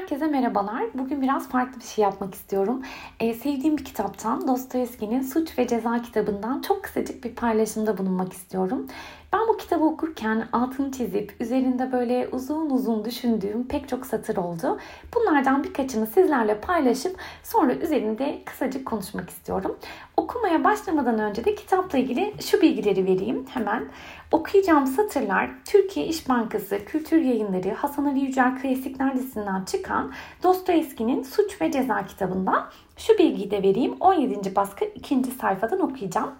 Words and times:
Herkese 0.00 0.26
merhabalar. 0.26 0.84
Bugün 0.94 1.22
biraz 1.22 1.48
farklı 1.48 1.80
bir 1.80 1.84
şey 1.84 2.02
yapmak 2.02 2.34
istiyorum. 2.34 2.82
Ee, 3.20 3.34
sevdiğim 3.34 3.78
bir 3.78 3.84
kitaptan 3.84 4.48
Dostoyevski'nin 4.48 5.22
Suç 5.22 5.58
ve 5.58 5.66
Ceza 5.66 6.02
kitabından 6.02 6.60
çok 6.60 6.84
kısacık 6.84 7.24
bir 7.24 7.34
paylaşımda 7.34 7.98
bulunmak 7.98 8.32
istiyorum. 8.32 8.86
Ben 9.32 9.48
bu 9.48 9.56
kitabı 9.56 9.84
okurken 9.84 10.48
altını 10.52 10.92
çizip 10.92 11.36
üzerinde 11.40 11.92
böyle 11.92 12.28
uzun 12.32 12.70
uzun 12.70 13.04
düşündüğüm 13.04 13.68
pek 13.68 13.88
çok 13.88 14.06
satır 14.06 14.36
oldu. 14.36 14.78
Bunlardan 15.14 15.64
birkaçını 15.64 16.06
sizlerle 16.06 16.60
paylaşıp 16.60 17.16
sonra 17.42 17.74
üzerinde 17.74 18.42
kısacık 18.46 18.86
konuşmak 18.86 19.30
istiyorum. 19.30 19.78
Okumaya 20.16 20.64
başlamadan 20.64 21.18
önce 21.18 21.44
de 21.44 21.54
kitapla 21.54 21.98
ilgili 21.98 22.34
şu 22.40 22.62
bilgileri 22.62 23.06
vereyim 23.06 23.46
hemen. 23.50 23.88
Okuyacağım 24.32 24.86
satırlar 24.86 25.50
Türkiye 25.64 26.06
İş 26.06 26.28
Bankası 26.28 26.84
Kültür 26.84 27.20
Yayınları 27.20 27.74
Hasan 27.74 28.04
Ali 28.04 28.20
Yücel 28.20 28.62
Klasikler 28.62 29.14
dizisinden 29.14 29.64
çıkan 29.64 30.12
Dostoyevski'nin 30.42 31.22
Suç 31.22 31.60
ve 31.60 31.72
Ceza 31.72 32.06
kitabından 32.06 32.66
şu 32.96 33.18
bilgiyi 33.18 33.50
de 33.50 33.62
vereyim. 33.62 33.96
17. 34.00 34.56
baskı 34.56 34.84
2. 34.84 35.22
sayfadan 35.40 35.80
okuyacağım. 35.80 36.30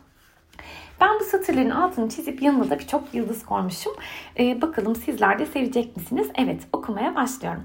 Ben 1.01 1.21
bu 1.21 1.25
satırların 1.25 1.71
altını 1.71 2.09
çizip 2.09 2.43
yanına 2.43 2.71
da 2.71 2.79
birçok 2.79 3.15
yıldız 3.15 3.47
koymuşum. 3.47 3.93
Ee, 4.39 4.63
bakalım 4.63 4.97
sizler 4.97 5.39
de 5.39 5.47
sevecek 5.47 5.97
misiniz? 5.97 6.29
Evet 6.35 6.63
okumaya 6.73 7.15
başlıyorum. 7.15 7.63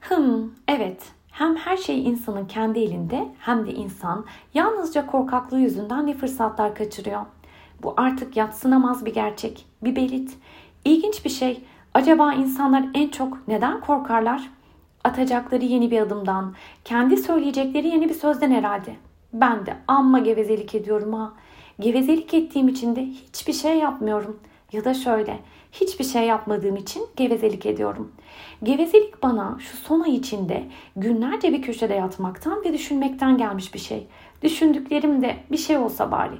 Hım 0.00 0.54
evet 0.68 1.02
hem 1.30 1.56
her 1.56 1.76
şey 1.76 2.04
insanın 2.04 2.46
kendi 2.46 2.78
elinde 2.78 3.28
hem 3.38 3.66
de 3.66 3.72
insan 3.72 4.24
yalnızca 4.54 5.06
korkaklığı 5.06 5.60
yüzünden 5.60 6.06
ne 6.06 6.14
fırsatlar 6.14 6.74
kaçırıyor. 6.74 7.20
Bu 7.82 7.94
artık 7.96 8.36
yatsınamaz 8.36 9.06
bir 9.06 9.14
gerçek, 9.14 9.66
bir 9.82 9.96
belit. 9.96 10.38
İlginç 10.84 11.24
bir 11.24 11.30
şey. 11.30 11.64
Acaba 11.94 12.32
insanlar 12.32 12.84
en 12.94 13.08
çok 13.08 13.48
neden 13.48 13.80
korkarlar? 13.80 14.50
Atacakları 15.04 15.64
yeni 15.64 15.90
bir 15.90 16.00
adımdan, 16.00 16.54
kendi 16.84 17.16
söyleyecekleri 17.16 17.88
yeni 17.88 18.08
bir 18.08 18.14
sözden 18.14 18.50
herhalde. 18.50 18.96
Ben 19.32 19.66
de 19.66 19.76
amma 19.88 20.18
gevezelik 20.18 20.74
ediyorum 20.74 21.12
ha. 21.12 21.32
Gevezelik 21.80 22.34
ettiğim 22.34 22.68
için 22.68 22.96
de 22.96 23.06
hiçbir 23.06 23.52
şey 23.52 23.78
yapmıyorum. 23.78 24.40
Ya 24.72 24.84
da 24.84 24.94
şöyle, 24.94 25.38
hiçbir 25.72 26.04
şey 26.04 26.22
yapmadığım 26.22 26.76
için 26.76 27.02
gevezelik 27.16 27.66
ediyorum. 27.66 28.12
Gevezelik 28.62 29.22
bana 29.22 29.56
şu 29.60 29.76
son 29.76 30.00
ay 30.00 30.14
içinde 30.14 30.64
günlerce 30.96 31.52
bir 31.52 31.62
köşede 31.62 31.94
yatmaktan 31.94 32.64
ve 32.64 32.72
düşünmekten 32.72 33.38
gelmiş 33.38 33.74
bir 33.74 33.78
şey. 33.78 34.06
Düşündüklerim 34.42 35.22
de 35.22 35.36
bir 35.52 35.56
şey 35.56 35.76
olsa 35.76 36.10
bari. 36.10 36.34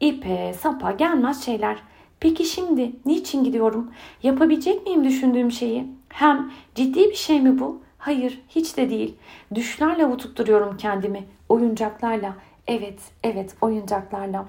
İpe, 0.00 0.54
sapa 0.60 0.90
gelmez 0.90 1.44
şeyler. 1.44 1.76
Peki 2.20 2.44
şimdi 2.44 2.92
niçin 3.06 3.44
gidiyorum? 3.44 3.90
Yapabilecek 4.22 4.86
miyim 4.86 5.04
düşündüğüm 5.04 5.52
şeyi? 5.52 5.86
Hem 6.08 6.50
ciddi 6.74 7.04
bir 7.04 7.14
şey 7.14 7.40
mi 7.40 7.58
bu? 7.58 7.82
Hayır, 7.98 8.40
hiç 8.48 8.76
de 8.76 8.90
değil. 8.90 9.14
Düşlerle 9.54 10.04
avututturuyorum 10.04 10.76
kendimi. 10.76 11.24
Oyuncaklarla. 11.48 12.36
Evet, 12.66 12.98
evet 13.22 13.56
oyuncaklarla. 13.60 14.44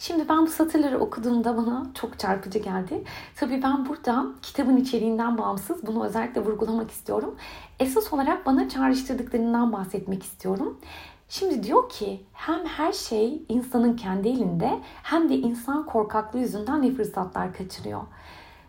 Şimdi 0.00 0.28
ben 0.28 0.46
bu 0.46 0.50
satırları 0.50 0.98
okuduğumda 0.98 1.56
bana 1.56 1.86
çok 1.94 2.18
çarpıcı 2.18 2.58
geldi. 2.58 3.04
Tabii 3.36 3.62
ben 3.62 3.88
burada 3.88 4.26
kitabın 4.42 4.76
içeriğinden 4.76 5.38
bağımsız 5.38 5.86
bunu 5.86 6.04
özellikle 6.04 6.40
vurgulamak 6.40 6.90
istiyorum. 6.90 7.36
Esas 7.80 8.12
olarak 8.12 8.46
bana 8.46 8.68
çağrıştırdıklarından 8.68 9.72
bahsetmek 9.72 10.22
istiyorum. 10.22 10.78
Şimdi 11.28 11.62
diyor 11.62 11.88
ki 11.88 12.20
hem 12.32 12.66
her 12.66 12.92
şey 12.92 13.42
insanın 13.48 13.96
kendi 13.96 14.28
elinde 14.28 14.78
hem 15.02 15.28
de 15.28 15.36
insan 15.36 15.86
korkaklığı 15.86 16.38
yüzünden 16.38 16.82
ne 16.82 16.92
fırsatlar 16.92 17.54
kaçırıyor. 17.54 18.02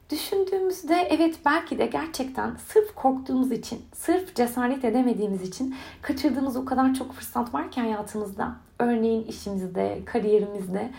Düşündüğümüzde 0.09 0.95
evet 1.09 1.39
belki 1.45 1.77
de 1.77 1.85
gerçekten 1.85 2.55
sırf 2.55 2.95
korktuğumuz 2.95 3.51
için, 3.51 3.81
sırf 3.93 4.35
cesaret 4.35 4.85
edemediğimiz 4.85 5.41
için 5.41 5.75
kaçırdığımız 6.01 6.55
o 6.57 6.65
kadar 6.65 6.93
çok 6.93 7.13
fırsat 7.13 7.53
var 7.53 7.71
ki 7.71 7.81
hayatımızda. 7.81 8.55
Örneğin 8.81 9.23
işimizde, 9.23 9.99
kariyerimizde. 10.05 10.89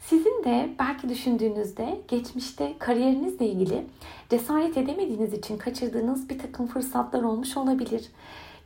Sizin 0.00 0.44
de 0.44 0.70
belki 0.78 1.08
düşündüğünüzde 1.08 2.00
geçmişte 2.08 2.74
kariyerinizle 2.78 3.46
ilgili 3.46 3.86
cesaret 4.30 4.76
edemediğiniz 4.76 5.32
için 5.32 5.58
kaçırdığınız 5.58 6.30
bir 6.30 6.38
takım 6.38 6.66
fırsatlar 6.66 7.22
olmuş 7.22 7.56
olabilir. 7.56 8.10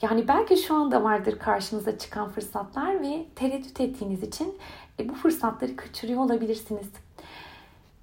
Yani 0.02 0.28
belki 0.28 0.56
şu 0.56 0.74
anda 0.74 1.02
vardır 1.02 1.38
karşınıza 1.38 1.98
çıkan 1.98 2.28
fırsatlar 2.28 3.02
ve 3.02 3.24
tereddüt 3.34 3.80
ettiğiniz 3.80 4.22
için 4.22 4.54
e, 5.00 5.08
bu 5.08 5.14
fırsatları 5.14 5.76
kaçırıyor 5.76 6.20
olabilirsiniz. 6.20 6.88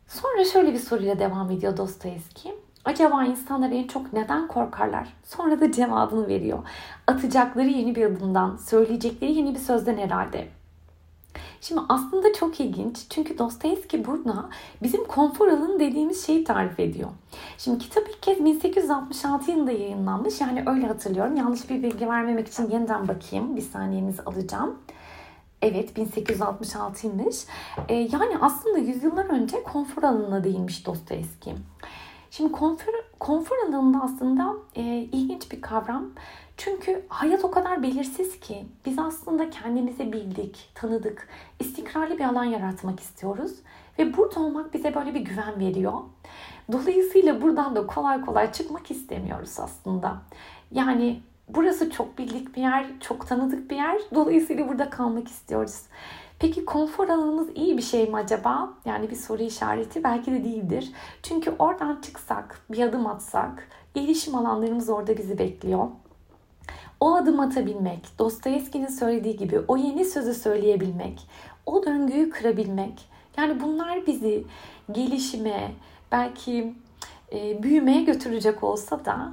Sonra 0.07 0.45
şöyle 0.45 0.73
bir 0.73 0.79
soruyla 0.79 1.19
devam 1.19 1.51
ediyor 1.51 1.77
Dostoyevski. 1.77 2.55
Acaba 2.85 3.23
insanlar 3.23 3.71
en 3.71 3.87
çok 3.87 4.13
neden 4.13 4.47
korkarlar? 4.47 5.13
Sonra 5.23 5.59
da 5.59 5.71
cevabını 5.71 6.27
veriyor. 6.27 6.59
Atacakları 7.07 7.67
yeni 7.67 7.95
bir 7.95 8.05
adımdan, 8.05 8.55
söyleyecekleri 8.55 9.33
yeni 9.33 9.55
bir 9.55 9.59
sözden 9.59 9.97
herhalde. 9.97 10.56
Şimdi 11.61 11.81
aslında 11.89 12.33
çok 12.33 12.59
ilginç 12.59 12.97
çünkü 13.09 13.37
Dostoyevski 13.37 14.05
burada 14.05 14.49
bizim 14.83 15.05
konfor 15.05 15.47
alanı 15.47 15.79
dediğimiz 15.79 16.25
şeyi 16.25 16.43
tarif 16.43 16.79
ediyor. 16.79 17.09
Şimdi 17.57 17.79
kitap 17.79 18.09
ilk 18.09 18.23
kez 18.23 18.45
1866 18.45 19.51
yılında 19.51 19.71
yayınlanmış 19.71 20.41
yani 20.41 20.63
öyle 20.67 20.87
hatırlıyorum. 20.87 21.35
Yanlış 21.35 21.69
bir 21.69 21.83
bilgi 21.83 22.09
vermemek 22.09 22.47
için 22.47 22.69
yeniden 22.69 23.07
bakayım. 23.07 23.55
Bir 23.55 23.61
saniyenizi 23.61 24.21
alacağım. 24.21 24.79
Evet 25.61 25.97
1866'ymış. 25.97 27.45
Ee, 27.89 27.93
yani 27.93 28.37
aslında 28.41 28.77
yüzyıllar 28.77 29.25
önce 29.25 29.63
konfor 29.63 30.03
alanına 30.03 30.43
değinmiş 30.43 30.85
Dostoyevski. 30.85 31.53
Şimdi 32.31 32.51
konfor, 32.51 32.93
konfor 33.19 33.55
alanında 33.67 34.01
aslında 34.03 34.53
e, 34.75 34.81
ilginç 35.11 35.51
bir 35.51 35.61
kavram. 35.61 36.05
Çünkü 36.57 37.05
hayat 37.09 37.45
o 37.45 37.51
kadar 37.51 37.83
belirsiz 37.83 38.39
ki 38.39 38.65
biz 38.85 38.99
aslında 38.99 39.49
kendimizi 39.49 40.13
bildik, 40.13 40.69
tanıdık, 40.75 41.27
istikrarlı 41.59 42.17
bir 42.17 42.23
alan 42.23 42.43
yaratmak 42.43 42.99
istiyoruz. 42.99 43.51
Ve 43.99 44.17
burada 44.17 44.39
olmak 44.39 44.73
bize 44.73 44.95
böyle 44.95 45.13
bir 45.13 45.19
güven 45.19 45.59
veriyor. 45.59 45.93
Dolayısıyla 46.71 47.41
buradan 47.41 47.75
da 47.75 47.87
kolay 47.87 48.21
kolay 48.21 48.51
çıkmak 48.51 48.91
istemiyoruz 48.91 49.59
aslında. 49.59 50.17
Yani 50.71 51.21
burası 51.49 51.89
çok 51.89 52.17
bildik 52.17 52.55
bir 52.55 52.61
yer, 52.61 52.85
çok 52.99 53.27
tanıdık 53.27 53.71
bir 53.71 53.75
yer. 53.75 54.01
Dolayısıyla 54.15 54.69
burada 54.69 54.89
kalmak 54.89 55.27
istiyoruz. 55.27 55.81
Peki 56.39 56.65
konfor 56.65 57.09
alanımız 57.09 57.47
iyi 57.55 57.77
bir 57.77 57.81
şey 57.81 58.09
mi 58.09 58.15
acaba? 58.15 58.73
Yani 58.85 59.09
bir 59.09 59.15
soru 59.15 59.43
işareti 59.43 60.03
belki 60.03 60.31
de 60.31 60.43
değildir. 60.43 60.91
Çünkü 61.23 61.55
oradan 61.59 62.01
çıksak, 62.01 62.61
bir 62.71 62.83
adım 62.83 63.07
atsak, 63.07 63.67
gelişim 63.93 64.35
alanlarımız 64.35 64.89
orada 64.89 65.17
bizi 65.17 65.37
bekliyor. 65.37 65.87
O 66.99 67.15
adım 67.15 67.39
atabilmek, 67.39 68.19
Dostoyevski'nin 68.19 68.87
söylediği 68.87 69.37
gibi 69.37 69.59
o 69.67 69.77
yeni 69.77 70.05
sözü 70.05 70.33
söyleyebilmek, 70.33 71.27
o 71.65 71.85
döngüyü 71.85 72.29
kırabilmek. 72.29 73.09
Yani 73.37 73.61
bunlar 73.61 74.07
bizi 74.07 74.43
gelişime, 74.91 75.71
belki 76.11 76.73
e, 77.31 77.63
büyümeye 77.63 78.01
götürecek 78.01 78.63
olsa 78.63 79.05
da 79.05 79.31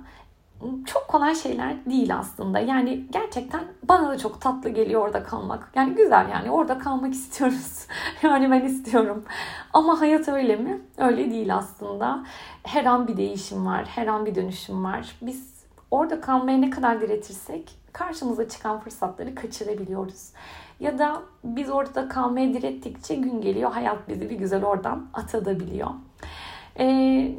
çok 0.86 1.08
kolay 1.08 1.34
şeyler 1.34 1.84
değil 1.86 2.16
aslında. 2.16 2.58
Yani 2.58 3.04
gerçekten 3.12 3.64
bana 3.88 4.08
da 4.08 4.18
çok 4.18 4.40
tatlı 4.40 4.68
geliyor 4.70 5.00
orada 5.00 5.22
kalmak. 5.22 5.70
Yani 5.74 5.94
güzel 5.94 6.28
yani 6.28 6.50
orada 6.50 6.78
kalmak 6.78 7.14
istiyoruz. 7.14 7.86
yani 8.22 8.50
ben 8.50 8.60
istiyorum. 8.60 9.24
Ama 9.72 10.00
hayat 10.00 10.28
öyle 10.28 10.56
mi? 10.56 10.80
Öyle 10.98 11.30
değil 11.30 11.54
aslında. 11.56 12.24
Her 12.62 12.84
an 12.84 13.08
bir 13.08 13.16
değişim 13.16 13.66
var. 13.66 13.84
Her 13.84 14.06
an 14.06 14.26
bir 14.26 14.34
dönüşüm 14.34 14.84
var. 14.84 15.16
Biz 15.22 15.53
orada 15.90 16.20
kalmaya 16.20 16.58
ne 16.58 16.70
kadar 16.70 17.00
diretirsek 17.00 17.78
karşımıza 17.92 18.48
çıkan 18.48 18.80
fırsatları 18.80 19.34
kaçırabiliyoruz. 19.34 20.32
Ya 20.80 20.98
da 20.98 21.22
biz 21.44 21.70
orada 21.70 22.08
kalmaya 22.08 22.54
direttikçe 22.54 23.14
gün 23.14 23.40
geliyor 23.40 23.70
hayat 23.70 24.08
bizi 24.08 24.30
bir 24.30 24.36
güzel 24.36 24.64
oradan 24.64 25.06
atabiliyor. 25.12 25.90
Ee, 26.78 26.86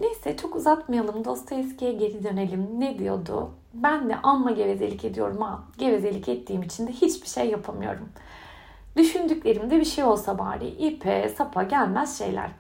neyse 0.02 0.38
çok 0.38 0.56
uzatmayalım. 0.56 1.26
Dostoyevski'ye 1.26 1.92
geri 1.92 2.24
dönelim. 2.24 2.68
Ne 2.80 3.00
diyordu? 3.00 3.52
Ben 3.74 4.10
de 4.10 4.16
amma 4.24 4.52
gevezelik 4.52 5.06
ediyorum 5.06 5.42
ha. 5.42 5.64
Gevezelik 5.78 6.30
ettiğim 6.30 6.64
için 6.64 6.88
de 6.88 6.92
hiçbir 6.92 7.28
şey 7.28 7.50
yapamıyorum. 7.50 8.10
Düşündüklerimde 8.98 9.80
bir 9.80 9.86
şey 9.86 10.04
olsa 10.04 10.40
bari 10.40 10.68
ipe 10.68 11.30
sapa 11.38 11.64
gelmez 11.64 12.18
şeyler. 12.18 12.52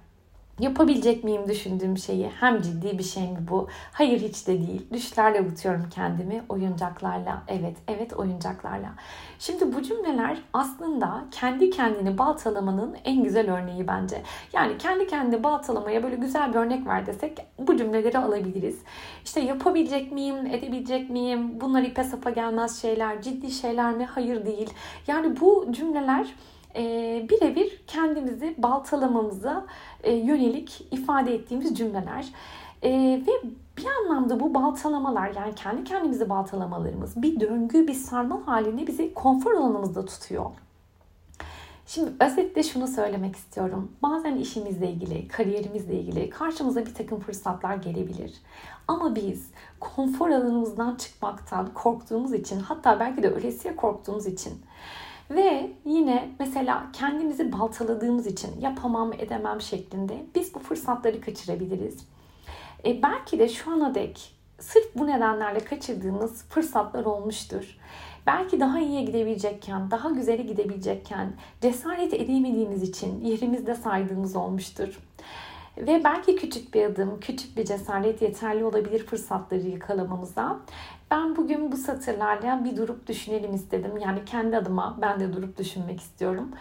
Yapabilecek 0.60 1.24
miyim 1.24 1.42
düşündüğüm 1.48 1.98
şeyi? 1.98 2.30
Hem 2.40 2.62
ciddi 2.62 2.98
bir 2.98 3.04
şey 3.04 3.24
mi 3.24 3.38
bu? 3.50 3.68
Hayır 3.92 4.22
hiç 4.22 4.48
de 4.48 4.68
değil. 4.68 4.86
Düşlerle 4.94 5.40
avutuyorum 5.40 5.86
kendimi. 5.90 6.44
Oyuncaklarla. 6.50 7.44
Evet, 7.48 7.78
evet 7.88 8.13
oyuncaklarla. 8.13 8.90
Şimdi 9.40 9.74
bu 9.74 9.81
cümleler 9.81 10.38
aslında 10.54 11.25
kendi 11.31 11.69
kendini 11.69 12.18
baltalamanın 12.18 12.96
en 13.06 13.24
güzel 13.24 13.54
örneği 13.54 13.88
bence. 13.88 14.22
Yani 14.54 14.78
kendi 14.78 15.07
kendini 15.07 15.44
baltalamaya 15.44 16.04
böyle 16.04 16.16
güzel 16.16 16.54
bir 16.54 16.60
örnek 16.60 16.88
ver 16.88 17.06
desek 17.06 17.38
bu 17.60 17.78
cümleleri 17.78 18.18
alabiliriz. 18.18 18.80
İşte 19.25 19.40
yapabilecek 19.40 20.12
miyim, 20.12 20.46
edebilecek 20.46 21.10
miyim? 21.10 21.62
Bunlar 21.62 21.84
ipe 21.84 22.04
sapa 22.04 22.30
gelmez 22.30 22.81
şeyler, 22.81 23.22
ciddi 23.22 23.51
şeyler 23.51 23.94
mi? 23.94 24.06
Hayır 24.06 24.46
değil. 24.46 24.69
Yani 25.08 25.40
bu 25.40 25.68
cümleler 25.72 26.28
e, 26.75 27.25
birebir 27.30 27.83
kendimizi 27.88 28.56
baltalamamıza 28.57 29.66
e, 30.04 30.13
yönelik 30.13 30.88
ifade 30.92 31.36
ettiğimiz 31.36 31.77
cümleler. 31.77 32.25
E, 32.83 32.92
ve 33.27 33.31
Bir 33.77 33.86
anlamda 33.86 34.39
bu 34.39 34.54
baltalamalar 34.54 35.31
yani 35.36 35.56
kendi 35.56 35.83
kendimizi 35.83 36.30
baltalamalarımız 36.30 37.22
bir 37.22 37.39
döngü, 37.39 37.88
bir 37.88 37.94
sarmal 37.94 38.44
halinde 38.44 38.88
bizi 38.88 39.13
konfor 39.13 39.54
alanımızda 39.54 40.06
tutuyor. 40.06 40.45
Şimdi 41.88 42.12
özetle 42.19 42.63
şunu 42.63 42.88
söylemek 42.88 43.36
istiyorum. 43.36 43.92
Bazen 44.04 44.36
işimizle 44.36 44.92
ilgili, 44.92 45.27
kariyerimizle 45.27 45.94
ilgili 45.94 46.30
karşımıza 46.30 46.86
bir 46.86 46.94
takım 46.94 47.19
fırsatlar 47.19 47.75
gelebilir. 47.75 48.33
Ama 48.88 49.16
biz 49.16 49.51
konfor 49.80 50.30
alanımızdan 50.30 50.95
çıkmaktan 50.95 51.74
korktuğumuz 51.74 52.33
için 52.33 52.60
hatta 52.60 53.00
belki 53.00 53.24
de 53.24 53.33
öylesiye 53.33 53.75
korktuğumuz 53.75 54.25
için 54.25 54.54
ve 55.30 55.72
yine 55.86 56.30
mesela 56.39 56.88
kendimizi 56.94 57.51
baltaladığımız 57.51 58.27
için 58.27 58.62
yapamam 58.62 59.13
edemem 59.13 59.62
şeklinde 59.62 60.25
biz 60.36 60.56
bu 60.56 60.60
fırsatları 60.60 61.22
kaçırabiliriz. 61.22 61.98
E 62.86 63.01
belki 63.04 63.39
de 63.39 63.50
şu 63.50 63.72
ana 63.72 63.95
dek 63.95 64.36
sırf 64.60 64.95
bu 64.95 65.07
nedenlerle 65.07 65.60
kaçırdığımız 65.60 66.44
fırsatlar 66.44 67.06
olmuştur. 67.06 67.77
Belki 68.27 68.60
daha 68.60 68.80
iyiye 68.80 69.01
gidebilecekken, 69.01 69.92
daha 69.92 70.10
güzele 70.10 70.44
gidebilecekken 70.44 71.33
cesaret 71.62 72.13
edemediğimiz 72.13 72.83
için 72.83 73.22
yerimizde 73.25 73.75
saydığımız 73.75 74.36
olmuştur. 74.36 75.00
Ve 75.77 76.04
belki 76.04 76.36
küçük 76.36 76.74
bir 76.74 76.86
adım, 76.86 77.19
küçük 77.19 77.57
bir 77.57 77.66
cesaret 77.66 78.22
yeterli 78.22 78.66
olabilir 78.66 79.06
fırsatları 79.06 79.68
yakalamamıza. 79.68 80.60
Ben 81.12 81.36
bugün 81.36 81.72
bu 81.72 81.77
satırlarla 81.77 82.66
bir 82.66 82.77
durup 82.77 83.07
düşünelim 83.07 83.54
istedim. 83.54 83.98
Yani 83.98 84.25
kendi 84.25 84.57
adıma 84.57 84.98
ben 85.01 85.19
de 85.19 85.33
durup 85.33 85.57
düşünmek 85.57 86.01
istiyorum. 86.01 86.51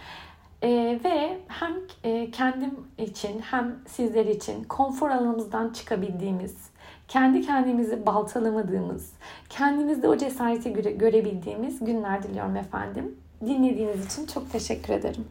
Ee, 0.62 1.00
ve 1.04 1.38
hem 1.48 1.72
e, 2.04 2.30
kendim 2.30 2.70
için 2.98 3.38
hem 3.40 3.76
sizler 3.86 4.26
için 4.26 4.64
konfor 4.64 5.10
alanımızdan 5.10 5.72
çıkabildiğimiz, 5.72 6.56
kendi 7.08 7.42
kendimizi 7.42 8.06
baltalamadığımız, 8.06 9.12
kendimizde 9.48 10.08
o 10.08 10.16
cesareti 10.16 10.72
göre, 10.72 10.90
görebildiğimiz 10.90 11.84
günler 11.84 12.22
diliyorum 12.22 12.56
efendim. 12.56 13.16
Dinlediğiniz 13.46 14.06
için 14.06 14.26
çok 14.26 14.52
teşekkür 14.52 14.92
ederim. 14.92 15.24